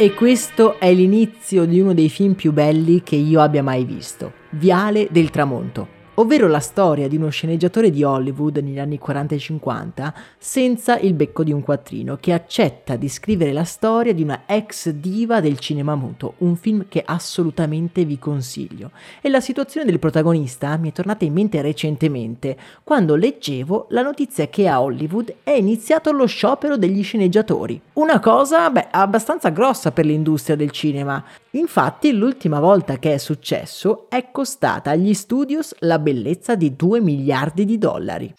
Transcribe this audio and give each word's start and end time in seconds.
E 0.00 0.14
questo 0.14 0.80
è 0.80 0.90
l'inizio 0.94 1.66
di 1.66 1.78
uno 1.78 1.92
dei 1.92 2.08
film 2.08 2.32
più 2.32 2.54
belli 2.54 3.02
che 3.02 3.16
io 3.16 3.42
abbia 3.42 3.62
mai 3.62 3.84
visto, 3.84 4.32
Viale 4.48 5.08
del 5.10 5.28
Tramonto 5.28 5.99
ovvero 6.14 6.48
la 6.48 6.60
storia 6.60 7.08
di 7.08 7.16
uno 7.16 7.28
sceneggiatore 7.28 7.90
di 7.90 8.02
Hollywood 8.02 8.58
negli 8.58 8.78
anni 8.78 8.98
40 8.98 9.34
e 9.34 9.38
50 9.38 10.14
senza 10.38 10.98
il 10.98 11.14
becco 11.14 11.44
di 11.44 11.52
un 11.52 11.62
quattrino, 11.62 12.18
che 12.20 12.32
accetta 12.32 12.96
di 12.96 13.08
scrivere 13.08 13.52
la 13.52 13.64
storia 13.64 14.12
di 14.12 14.22
una 14.22 14.42
ex 14.46 14.90
diva 14.90 15.40
del 15.40 15.58
cinema 15.58 15.94
muto, 15.94 16.34
un 16.38 16.56
film 16.56 16.86
che 16.88 17.02
assolutamente 17.04 18.04
vi 18.04 18.18
consiglio. 18.18 18.90
E 19.20 19.28
la 19.28 19.40
situazione 19.40 19.86
del 19.86 19.98
protagonista 19.98 20.76
mi 20.76 20.90
è 20.90 20.92
tornata 20.92 21.24
in 21.24 21.32
mente 21.32 21.62
recentemente, 21.62 22.56
quando 22.82 23.14
leggevo 23.14 23.86
la 23.90 24.02
notizia 24.02 24.48
che 24.48 24.68
a 24.68 24.80
Hollywood 24.80 25.36
è 25.42 25.52
iniziato 25.52 26.12
lo 26.12 26.26
sciopero 26.26 26.76
degli 26.76 27.02
sceneggiatori. 27.02 27.80
Una 27.94 28.20
cosa, 28.20 28.70
beh, 28.70 28.88
abbastanza 28.90 29.50
grossa 29.50 29.92
per 29.92 30.06
l'industria 30.06 30.56
del 30.56 30.70
cinema. 30.70 31.22
Infatti, 31.52 32.12
l'ultima 32.12 32.60
volta 32.60 32.98
che 32.98 33.14
è 33.14 33.18
successo 33.18 34.06
è 34.08 34.28
costata 34.30 34.90
agli 34.90 35.14
studios 35.14 35.74
la 35.80 35.98
bellezza 35.98 36.54
di 36.54 36.76
2 36.76 37.00
miliardi 37.00 37.64
di 37.64 37.76
dollari. 37.76 38.34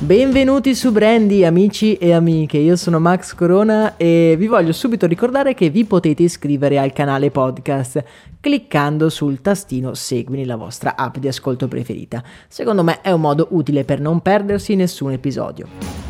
Benvenuti 0.00 0.74
su 0.74 0.92
Brandy 0.92 1.44
amici 1.44 1.94
e 1.94 2.12
amiche, 2.12 2.58
io 2.58 2.76
sono 2.76 2.98
Max 2.98 3.34
Corona 3.34 3.96
e 3.96 4.34
vi 4.38 4.46
voglio 4.46 4.72
subito 4.72 5.06
ricordare 5.06 5.54
che 5.54 5.70
vi 5.70 5.84
potete 5.84 6.22
iscrivere 6.22 6.78
al 6.78 6.92
canale 6.92 7.30
podcast 7.30 8.02
cliccando 8.40 9.08
sul 9.08 9.40
tastino 9.40 9.94
seguimi 9.94 10.44
la 10.44 10.56
vostra 10.56 10.96
app 10.96 11.16
di 11.16 11.28
ascolto 11.28 11.68
preferita. 11.68 12.22
Secondo 12.48 12.82
me 12.82 13.00
è 13.02 13.10
un 13.10 13.20
modo 13.20 13.48
utile 13.50 13.84
per 13.84 14.00
non 14.00 14.20
perdersi 14.20 14.74
nessun 14.74 15.12
episodio. 15.12 16.09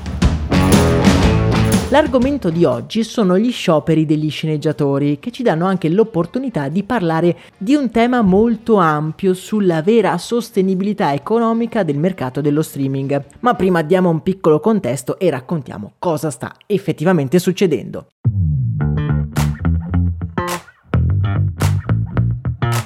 L'argomento 1.90 2.50
di 2.50 2.64
oggi 2.64 3.02
sono 3.02 3.36
gli 3.36 3.50
scioperi 3.50 4.06
degli 4.06 4.30
sceneggiatori, 4.30 5.18
che 5.18 5.32
ci 5.32 5.42
danno 5.42 5.66
anche 5.66 5.88
l'opportunità 5.88 6.68
di 6.68 6.84
parlare 6.84 7.36
di 7.58 7.74
un 7.74 7.90
tema 7.90 8.22
molto 8.22 8.76
ampio 8.76 9.34
sulla 9.34 9.82
vera 9.82 10.16
sostenibilità 10.16 11.12
economica 11.12 11.82
del 11.82 11.98
mercato 11.98 12.40
dello 12.40 12.62
streaming. 12.62 13.24
Ma 13.40 13.54
prima 13.54 13.82
diamo 13.82 14.08
un 14.08 14.22
piccolo 14.22 14.60
contesto 14.60 15.18
e 15.18 15.30
raccontiamo 15.30 15.94
cosa 15.98 16.30
sta 16.30 16.54
effettivamente 16.66 17.40
succedendo. 17.40 18.06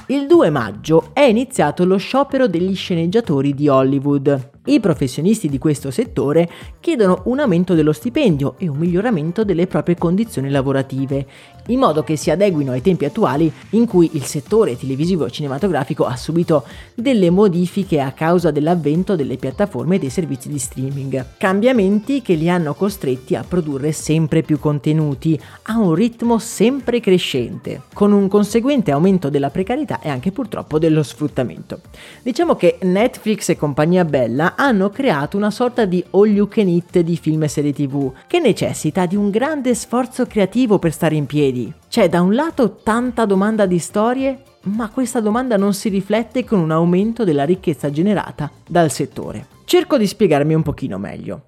Il 0.07 0.24
2 0.35 0.49
maggio 0.49 1.11
è 1.13 1.21
iniziato 1.21 1.85
lo 1.85 1.95
sciopero 1.95 2.49
degli 2.49 2.75
sceneggiatori 2.75 3.53
di 3.53 3.69
Hollywood. 3.69 4.49
I 4.67 4.79
professionisti 4.79 5.47
di 5.47 5.59
questo 5.59 5.91
settore 5.91 6.49
chiedono 6.79 7.21
un 7.25 7.39
aumento 7.39 7.75
dello 7.75 7.93
stipendio 7.93 8.55
e 8.57 8.67
un 8.67 8.77
miglioramento 8.77 9.43
delle 9.43 9.67
proprie 9.67 9.95
condizioni 9.95 10.49
lavorative, 10.49 11.25
in 11.67 11.79
modo 11.79 12.03
che 12.03 12.15
si 12.15 12.31
adeguino 12.31 12.71
ai 12.71 12.81
tempi 12.81 13.05
attuali 13.05 13.51
in 13.71 13.85
cui 13.85 14.09
il 14.13 14.23
settore 14.23 14.75
televisivo 14.75 15.29
cinematografico 15.29 16.05
ha 16.05 16.15
subito 16.15 16.65
delle 16.95 17.29
modifiche 17.29 18.01
a 18.01 18.11
causa 18.11 18.49
dell'avvento 18.49 19.15
delle 19.15 19.37
piattaforme 19.37 19.95
e 19.95 19.99
dei 19.99 20.09
servizi 20.09 20.49
di 20.49 20.57
streaming. 20.57 21.25
Cambiamenti 21.37 22.23
che 22.23 22.33
li 22.33 22.49
hanno 22.49 22.73
costretti 22.73 23.35
a 23.35 23.45
produrre 23.47 23.91
sempre 23.91 24.41
più 24.41 24.59
contenuti 24.59 25.39
a 25.63 25.77
un 25.77 25.93
ritmo 25.93 26.39
sempre 26.39 26.99
crescente, 26.99 27.83
con 27.93 28.11
un 28.11 28.27
conseguente 28.27 28.91
aumento 28.91 29.29
della 29.29 29.51
precarietà 29.51 30.01
e 30.01 30.09
anche 30.09 30.24
purtroppo 30.31 30.79
dello 30.79 31.03
sfruttamento. 31.03 31.81
Diciamo 32.21 32.55
che 32.55 32.77
Netflix 32.81 33.49
e 33.49 33.57
compagnia 33.57 34.05
bella 34.05 34.55
hanno 34.55 34.89
creato 34.89 35.37
una 35.37 35.51
sorta 35.51 35.85
di 35.85 36.03
all 36.11 36.27
you 36.27 36.47
can 36.47 36.67
eat 36.67 36.99
di 36.99 37.17
film 37.17 37.43
e 37.43 37.47
serie 37.47 37.73
tv, 37.73 38.11
che 38.27 38.39
necessita 38.39 39.05
di 39.05 39.15
un 39.15 39.29
grande 39.29 39.73
sforzo 39.75 40.25
creativo 40.25 40.79
per 40.79 40.91
stare 40.91 41.15
in 41.15 41.25
piedi. 41.25 41.73
C'è 41.89 42.09
da 42.09 42.21
un 42.21 42.33
lato 42.33 42.77
tanta 42.83 43.25
domanda 43.25 43.65
di 43.65 43.79
storie, 43.79 44.41
ma 44.63 44.89
questa 44.89 45.19
domanda 45.19 45.57
non 45.57 45.73
si 45.73 45.89
riflette 45.89 46.43
con 46.43 46.59
un 46.59 46.71
aumento 46.71 47.23
della 47.23 47.45
ricchezza 47.45 47.89
generata 47.89 48.51
dal 48.67 48.91
settore. 48.91 49.47
Cerco 49.65 49.97
di 49.97 50.07
spiegarmi 50.07 50.53
un 50.53 50.63
pochino 50.63 50.97
meglio. 50.97 51.47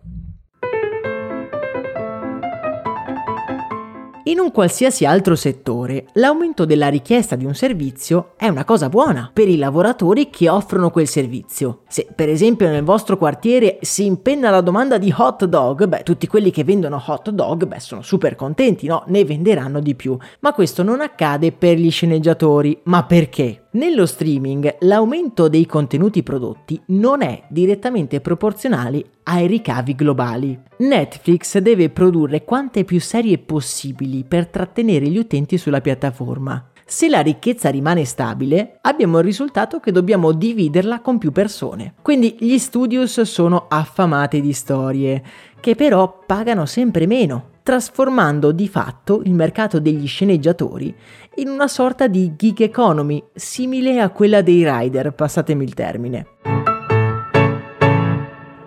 In 4.28 4.40
un 4.40 4.52
qualsiasi 4.52 5.06
altro 5.06 5.38
settore, 5.38 6.08
l'aumento 6.16 6.66
della 6.66 6.90
richiesta 6.90 7.38
di 7.38 7.46
un 7.46 7.56
servizio 7.56 8.34
è 8.36 8.50
una 8.50 8.66
cosa 8.66 8.90
buona 8.90 9.30
per 9.32 9.48
i 9.48 9.56
lavoratori 9.56 10.30
che 10.30 10.50
offrono 10.50 10.92
quel 10.92 11.08
servizio. 11.08 11.84
Se 11.88 12.10
per 12.14 12.28
esempio 12.28 12.68
nel 12.68 12.84
vostro 12.84 13.18
quartiere 13.18 13.78
si 13.80 14.04
impenna 14.06 14.50
la 14.50 14.60
domanda 14.60 14.98
di 14.98 15.14
hot 15.16 15.46
dog, 15.46 15.86
beh, 15.86 16.04
tutti 16.04 16.28
quelli 16.28 16.52
che 16.52 16.66
vendono 16.66 17.02
hot 17.06 17.30
dog, 17.30 17.68
beh, 17.68 17.80
sono 17.80 18.02
super 18.02 18.36
contenti, 18.36 18.86
no? 18.86 19.06
Ne 19.08 19.24
venderanno 19.24 19.80
di 19.80 19.96
più. 19.96 20.18
Ma 20.42 20.52
questo 20.52 20.84
non 20.84 21.00
accade 21.00 21.54
per 21.54 21.78
gli 21.78 21.90
sceneggiatori. 21.90 22.82
Ma 22.84 23.06
perché? 23.06 23.66
Nello 23.78 24.08
streaming 24.08 24.78
l'aumento 24.80 25.48
dei 25.48 25.68
contenuti 25.68 26.24
prodotti 26.24 26.82
non 26.88 27.22
è 27.22 27.44
direttamente 27.47 28.22
proporzionale 28.22 29.03
ai 29.26 29.46
ricavi 29.46 29.94
globali. 29.94 30.59
Netflix 30.78 31.59
deve 31.59 31.91
produrre 31.91 32.44
quante 32.44 32.84
più 32.85 33.00
serie 33.00 33.38
possibili 33.38 34.24
per 34.24 34.47
trattenere 34.47 35.08
gli 35.08 35.20
utenti 35.20 35.59
sulla 35.59 35.79
piattaforma. 35.79 36.72
Se 36.90 37.09
la 37.09 37.20
ricchezza 37.20 37.70
rimane 37.70 38.06
stabile, 38.06 38.79
abbiamo 38.82 39.20
il 39.20 39.26
risultato 39.26 39.82
che 39.82 39.91
dobbiamo 39.91 40.32
dividerla 40.32 41.02
con 41.02 41.18
più 41.18 41.34
persone. 41.34 41.96
Quindi 42.02 42.38
gli 42.40 42.58
studios 42.58 43.20
sono 43.22 43.66
affamati 43.68 44.40
di 44.40 44.53
storie, 44.53 45.22
che 45.59 45.76
però 45.76 46.24
pagano 46.26 46.66
sempre 46.66 47.08
meno 47.08 47.56
trasformando 47.68 48.54
di 48.54 48.70
fatto 48.70 49.22
il 49.26 49.34
mercato 49.34 49.82
degli 49.82 50.08
sceneggiatori 50.08 50.96
in 51.36 51.50
una 51.50 51.68
sorta 51.68 52.08
di 52.08 52.34
gig 52.38 52.62
economy, 52.62 53.22
simile 53.34 54.00
a 54.00 54.09
quella 54.09 54.42
dei 54.42 54.64
rider, 54.64 55.12
passatemi 55.12 55.66
il 55.66 55.74
termine. 55.74 56.28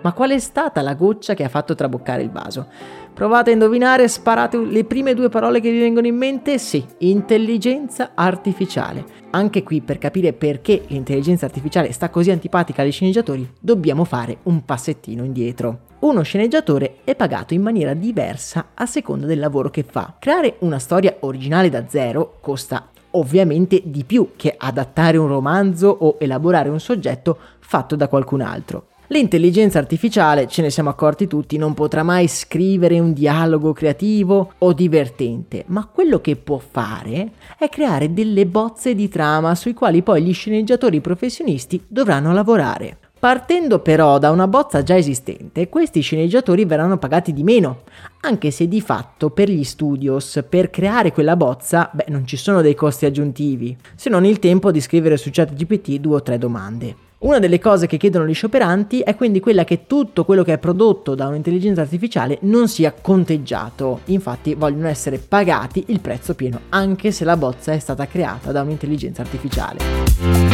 Ma 0.01 0.13
qual 0.13 0.29
è 0.31 0.39
stata 0.39 0.81
la 0.81 0.93
goccia 0.93 1.33
che 1.33 1.43
ha 1.43 1.49
fatto 1.49 1.73
traboccare 1.73 2.21
il 2.21 2.29
vaso? 2.29 2.67
Provate 3.13 3.49
a 3.51 3.53
indovinare, 3.53 4.07
sparate 4.07 4.57
le 4.57 4.83
prime 4.85 5.13
due 5.13 5.29
parole 5.29 5.59
che 5.59 5.69
vi 5.69 5.79
vengono 5.79 6.07
in 6.07 6.15
mente? 6.15 6.57
Sì, 6.57 6.83
intelligenza 6.99 8.11
artificiale. 8.15 9.19
Anche 9.31 9.63
qui, 9.63 9.81
per 9.81 9.97
capire 9.97 10.33
perché 10.33 10.83
l'intelligenza 10.87 11.45
artificiale 11.45 11.91
sta 11.91 12.09
così 12.09 12.31
antipatica 12.31 12.81
agli 12.81 12.91
sceneggiatori, 12.91 13.47
dobbiamo 13.59 14.05
fare 14.05 14.37
un 14.43 14.65
passettino 14.65 15.23
indietro. 15.23 15.89
Uno 15.99 16.23
sceneggiatore 16.23 16.97
è 17.03 17.15
pagato 17.15 17.53
in 17.53 17.61
maniera 17.61 17.93
diversa 17.93 18.69
a 18.73 18.85
seconda 18.85 19.27
del 19.27 19.39
lavoro 19.39 19.69
che 19.69 19.83
fa. 19.83 20.15
Creare 20.17 20.55
una 20.59 20.79
storia 20.79 21.17
originale 21.19 21.69
da 21.69 21.87
zero 21.87 22.37
costa 22.41 22.89
ovviamente 23.11 23.81
di 23.83 24.03
più 24.03 24.31
che 24.35 24.55
adattare 24.57 25.17
un 25.17 25.27
romanzo 25.27 25.89
o 25.89 26.15
elaborare 26.19 26.69
un 26.69 26.79
soggetto 26.79 27.37
fatto 27.59 27.95
da 27.95 28.07
qualcun 28.07 28.41
altro. 28.41 28.87
L'intelligenza 29.11 29.77
artificiale, 29.77 30.47
ce 30.47 30.61
ne 30.61 30.69
siamo 30.69 30.87
accorti 30.87 31.27
tutti, 31.27 31.57
non 31.57 31.73
potrà 31.73 32.01
mai 32.01 32.29
scrivere 32.29 32.97
un 32.97 33.11
dialogo 33.11 33.73
creativo 33.73 34.53
o 34.59 34.71
divertente, 34.71 35.65
ma 35.67 35.85
quello 35.85 36.21
che 36.21 36.37
può 36.37 36.59
fare 36.59 37.31
è 37.59 37.67
creare 37.67 38.13
delle 38.13 38.45
bozze 38.45 38.95
di 38.95 39.09
trama 39.09 39.53
sui 39.53 39.73
quali 39.73 40.01
poi 40.01 40.23
gli 40.23 40.33
sceneggiatori 40.33 41.01
professionisti 41.01 41.83
dovranno 41.89 42.31
lavorare. 42.31 42.99
Partendo 43.19 43.79
però 43.79 44.17
da 44.17 44.31
una 44.31 44.47
bozza 44.47 44.81
già 44.81 44.95
esistente, 44.95 45.67
questi 45.67 45.99
sceneggiatori 45.99 46.63
verranno 46.63 46.97
pagati 46.97 47.33
di 47.33 47.43
meno, 47.43 47.81
anche 48.21 48.49
se 48.49 48.69
di 48.69 48.79
fatto 48.79 49.29
per 49.29 49.49
gli 49.49 49.65
studios, 49.65 50.41
per 50.47 50.69
creare 50.69 51.11
quella 51.11 51.35
bozza, 51.35 51.89
beh, 51.91 52.05
non 52.07 52.25
ci 52.25 52.37
sono 52.37 52.61
dei 52.61 52.75
costi 52.75 53.05
aggiuntivi, 53.05 53.75
se 53.93 54.09
non 54.09 54.23
il 54.23 54.39
tempo 54.39 54.71
di 54.71 54.79
scrivere 54.79 55.17
su 55.17 55.29
ChatGPT 55.33 55.99
due 55.99 56.15
o 56.15 56.21
tre 56.21 56.37
domande. 56.37 57.09
Una 57.21 57.37
delle 57.37 57.59
cose 57.59 57.85
che 57.85 57.97
chiedono 57.97 58.25
gli 58.25 58.33
scioperanti 58.33 59.01
è 59.01 59.15
quindi 59.15 59.39
quella 59.39 59.63
che 59.63 59.85
tutto 59.85 60.25
quello 60.25 60.41
che 60.41 60.53
è 60.53 60.57
prodotto 60.57 61.13
da 61.13 61.27
un'intelligenza 61.27 61.81
artificiale 61.81 62.39
non 62.41 62.67
sia 62.67 62.95
conteggiato. 62.99 63.99
Infatti 64.05 64.55
vogliono 64.55 64.87
essere 64.87 65.19
pagati 65.19 65.83
il 65.89 65.99
prezzo 65.99 66.33
pieno, 66.33 66.61
anche 66.69 67.11
se 67.11 67.23
la 67.23 67.37
bozza 67.37 67.73
è 67.73 67.79
stata 67.79 68.07
creata 68.07 68.51
da 68.51 68.63
un'intelligenza 68.63 69.21
artificiale. 69.21 70.50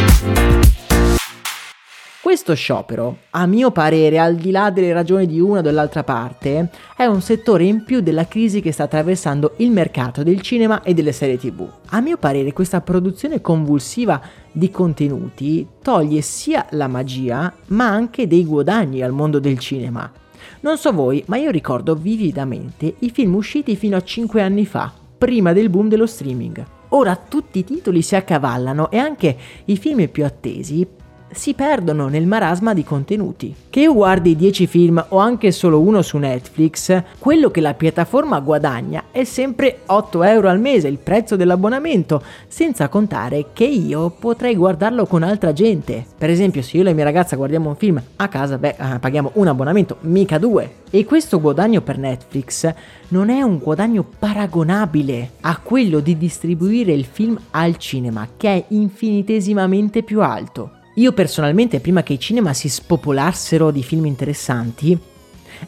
Questo 2.28 2.52
sciopero, 2.52 3.20
a 3.30 3.46
mio 3.46 3.70
parere, 3.70 4.18
al 4.18 4.34
di 4.34 4.50
là 4.50 4.68
delle 4.68 4.92
ragioni 4.92 5.26
di 5.26 5.40
una 5.40 5.60
o 5.60 5.62
dell'altra 5.62 6.04
parte, 6.04 6.68
è 6.94 7.06
un 7.06 7.22
settore 7.22 7.64
in 7.64 7.84
più 7.84 8.00
della 8.02 8.28
crisi 8.28 8.60
che 8.60 8.70
sta 8.70 8.82
attraversando 8.82 9.54
il 9.56 9.70
mercato 9.70 10.22
del 10.22 10.42
cinema 10.42 10.82
e 10.82 10.92
delle 10.92 11.12
serie 11.12 11.38
tv. 11.38 11.66
A 11.86 12.00
mio 12.00 12.18
parere 12.18 12.52
questa 12.52 12.82
produzione 12.82 13.40
convulsiva 13.40 14.20
di 14.52 14.70
contenuti 14.70 15.66
toglie 15.82 16.20
sia 16.20 16.66
la 16.72 16.86
magia, 16.86 17.50
ma 17.68 17.86
anche 17.86 18.26
dei 18.26 18.44
guadagni 18.44 19.00
al 19.00 19.12
mondo 19.12 19.38
del 19.38 19.58
cinema. 19.58 20.12
Non 20.60 20.76
so 20.76 20.92
voi, 20.92 21.24
ma 21.28 21.38
io 21.38 21.50
ricordo 21.50 21.94
vividamente 21.94 22.96
i 22.98 23.08
film 23.08 23.36
usciti 23.36 23.74
fino 23.74 23.96
a 23.96 24.02
5 24.02 24.42
anni 24.42 24.66
fa, 24.66 24.92
prima 25.16 25.54
del 25.54 25.70
boom 25.70 25.88
dello 25.88 26.06
streaming. 26.06 26.62
Ora 26.90 27.16
tutti 27.16 27.60
i 27.60 27.64
titoli 27.64 28.02
si 28.02 28.16
accavallano 28.16 28.90
e 28.90 28.98
anche 28.98 29.34
i 29.64 29.78
film 29.78 30.06
più 30.08 30.26
attesi 30.26 30.86
si 31.30 31.54
perdono 31.54 32.08
nel 32.08 32.26
marasma 32.26 32.74
di 32.74 32.84
contenuti. 32.84 33.54
Che 33.68 33.80
io 33.80 33.92
guardi 33.92 34.36
10 34.36 34.66
film 34.66 35.04
o 35.08 35.18
anche 35.18 35.52
solo 35.52 35.80
uno 35.80 36.02
su 36.02 36.18
Netflix, 36.18 37.02
quello 37.18 37.50
che 37.50 37.60
la 37.60 37.74
piattaforma 37.74 38.40
guadagna 38.40 39.04
è 39.10 39.24
sempre 39.24 39.80
8 39.86 40.22
euro 40.24 40.48
al 40.48 40.60
mese, 40.60 40.88
il 40.88 40.98
prezzo 40.98 41.36
dell'abbonamento, 41.36 42.22
senza 42.46 42.88
contare 42.88 43.46
che 43.52 43.64
io 43.64 44.10
potrei 44.10 44.56
guardarlo 44.56 45.06
con 45.06 45.22
altra 45.22 45.52
gente. 45.52 46.04
Per 46.16 46.30
esempio, 46.30 46.62
se 46.62 46.76
io 46.76 46.82
e 46.82 46.86
la 46.86 46.92
mia 46.92 47.04
ragazza 47.04 47.36
guardiamo 47.36 47.68
un 47.68 47.76
film 47.76 48.02
a 48.16 48.28
casa, 48.28 48.58
beh, 48.58 48.76
eh, 48.78 48.98
paghiamo 48.98 49.32
un 49.34 49.46
abbonamento, 49.48 49.98
mica 50.00 50.38
due. 50.38 50.86
E 50.90 51.04
questo 51.04 51.40
guadagno 51.40 51.82
per 51.82 51.98
Netflix 51.98 52.72
non 53.08 53.28
è 53.28 53.42
un 53.42 53.58
guadagno 53.58 54.04
paragonabile 54.18 55.32
a 55.42 55.58
quello 55.58 56.00
di 56.00 56.16
distribuire 56.16 56.92
il 56.92 57.04
film 57.04 57.38
al 57.50 57.76
cinema, 57.76 58.26
che 58.36 58.48
è 58.48 58.64
infinitesimamente 58.68 60.02
più 60.02 60.22
alto. 60.22 60.76
Io 60.98 61.12
personalmente, 61.12 61.78
prima 61.78 62.02
che 62.02 62.14
i 62.14 62.18
cinema 62.18 62.52
si 62.52 62.68
spopolassero 62.68 63.70
di 63.70 63.84
film 63.84 64.06
interessanti, 64.06 64.98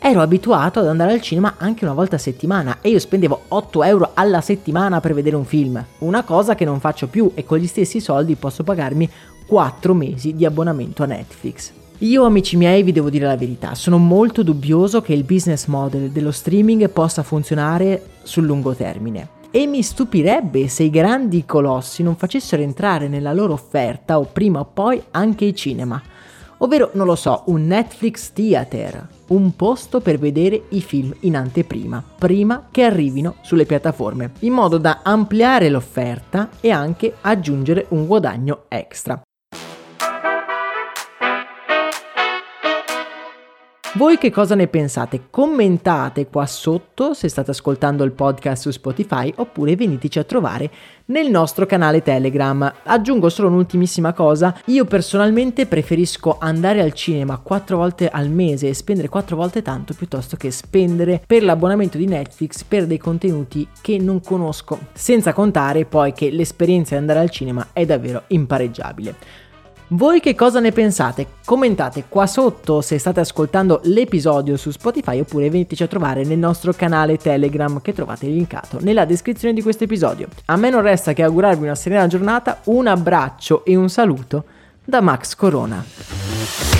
ero 0.00 0.22
abituato 0.22 0.80
ad 0.80 0.88
andare 0.88 1.12
al 1.12 1.20
cinema 1.20 1.54
anche 1.56 1.84
una 1.84 1.94
volta 1.94 2.16
a 2.16 2.18
settimana 2.18 2.78
e 2.80 2.90
io 2.90 2.98
spendevo 2.98 3.42
8 3.46 3.84
euro 3.84 4.10
alla 4.14 4.40
settimana 4.40 5.00
per 5.00 5.14
vedere 5.14 5.36
un 5.36 5.44
film, 5.44 5.84
una 5.98 6.24
cosa 6.24 6.56
che 6.56 6.64
non 6.64 6.80
faccio 6.80 7.06
più 7.06 7.30
e 7.34 7.44
con 7.44 7.58
gli 7.58 7.68
stessi 7.68 8.00
soldi 8.00 8.34
posso 8.34 8.64
pagarmi 8.64 9.08
4 9.46 9.94
mesi 9.94 10.34
di 10.34 10.44
abbonamento 10.44 11.04
a 11.04 11.06
Netflix. 11.06 11.70
Io 11.98 12.24
amici 12.24 12.56
miei 12.56 12.82
vi 12.82 12.90
devo 12.90 13.08
dire 13.08 13.26
la 13.26 13.36
verità, 13.36 13.76
sono 13.76 13.98
molto 13.98 14.42
dubbioso 14.42 15.00
che 15.00 15.12
il 15.12 15.22
business 15.22 15.66
model 15.66 16.10
dello 16.10 16.32
streaming 16.32 16.90
possa 16.90 17.22
funzionare 17.22 18.02
sul 18.24 18.46
lungo 18.46 18.74
termine 18.74 19.38
e 19.50 19.66
mi 19.66 19.82
stupirebbe 19.82 20.68
se 20.68 20.84
i 20.84 20.90
grandi 20.90 21.44
colossi 21.44 22.02
non 22.02 22.16
facessero 22.16 22.62
entrare 22.62 23.08
nella 23.08 23.32
loro 23.32 23.52
offerta 23.52 24.18
o 24.18 24.24
prima 24.24 24.60
o 24.60 24.64
poi 24.64 25.02
anche 25.10 25.44
i 25.44 25.54
cinema. 25.54 26.00
Ovvero, 26.62 26.90
non 26.92 27.06
lo 27.06 27.14
so, 27.14 27.44
un 27.46 27.66
Netflix 27.66 28.32
Theater, 28.32 29.06
un 29.28 29.56
posto 29.56 30.00
per 30.00 30.18
vedere 30.18 30.64
i 30.70 30.82
film 30.82 31.14
in 31.20 31.34
anteprima, 31.34 32.04
prima 32.18 32.68
che 32.70 32.82
arrivino 32.82 33.36
sulle 33.40 33.64
piattaforme, 33.64 34.32
in 34.40 34.52
modo 34.52 34.76
da 34.76 35.00
ampliare 35.02 35.70
l'offerta 35.70 36.50
e 36.60 36.70
anche 36.70 37.14
aggiungere 37.22 37.86
un 37.90 38.06
guadagno 38.06 38.64
extra. 38.68 39.20
Voi 44.00 44.16
che 44.16 44.30
cosa 44.30 44.54
ne 44.54 44.66
pensate? 44.66 45.24
Commentate 45.28 46.28
qua 46.28 46.46
sotto 46.46 47.12
se 47.12 47.28
state 47.28 47.50
ascoltando 47.50 48.02
il 48.02 48.12
podcast 48.12 48.62
su 48.62 48.70
Spotify 48.70 49.30
oppure 49.36 49.76
veniteci 49.76 50.18
a 50.18 50.24
trovare 50.24 50.70
nel 51.06 51.28
nostro 51.28 51.66
canale 51.66 52.00
Telegram. 52.00 52.72
Aggiungo 52.84 53.28
solo 53.28 53.48
un'ultimissima 53.48 54.14
cosa, 54.14 54.58
io 54.68 54.86
personalmente 54.86 55.66
preferisco 55.66 56.38
andare 56.40 56.80
al 56.80 56.94
cinema 56.94 57.36
quattro 57.40 57.76
volte 57.76 58.08
al 58.08 58.30
mese 58.30 58.68
e 58.68 58.74
spendere 58.74 59.10
quattro 59.10 59.36
volte 59.36 59.60
tanto 59.60 59.92
piuttosto 59.92 60.34
che 60.38 60.50
spendere 60.50 61.22
per 61.26 61.42
l'abbonamento 61.42 61.98
di 61.98 62.06
Netflix 62.06 62.64
per 62.64 62.86
dei 62.86 62.96
contenuti 62.96 63.68
che 63.82 63.98
non 63.98 64.22
conosco, 64.22 64.78
senza 64.94 65.34
contare 65.34 65.84
poi 65.84 66.14
che 66.14 66.30
l'esperienza 66.30 66.94
di 66.94 67.02
andare 67.02 67.18
al 67.18 67.28
cinema 67.28 67.68
è 67.74 67.84
davvero 67.84 68.22
impareggiabile. 68.28 69.49
Voi 69.92 70.20
che 70.20 70.36
cosa 70.36 70.60
ne 70.60 70.70
pensate? 70.70 71.26
Commentate 71.44 72.04
qua 72.08 72.28
sotto 72.28 72.80
se 72.80 72.96
state 72.96 73.18
ascoltando 73.18 73.80
l'episodio 73.84 74.56
su 74.56 74.70
Spotify 74.70 75.18
oppure 75.18 75.50
veniteci 75.50 75.82
a 75.82 75.88
trovare 75.88 76.22
nel 76.22 76.38
nostro 76.38 76.72
canale 76.72 77.16
Telegram 77.16 77.80
che 77.80 77.92
trovate 77.92 78.28
linkato 78.28 78.78
nella 78.82 79.04
descrizione 79.04 79.52
di 79.52 79.62
questo 79.62 79.82
episodio. 79.82 80.28
A 80.44 80.54
me 80.54 80.70
non 80.70 80.82
resta 80.82 81.12
che 81.12 81.24
augurarvi 81.24 81.64
una 81.64 81.74
serena 81.74 82.06
giornata, 82.06 82.60
un 82.66 82.86
abbraccio 82.86 83.64
e 83.64 83.74
un 83.74 83.90
saluto 83.90 84.44
da 84.84 85.00
Max 85.00 85.34
Corona. 85.34 86.79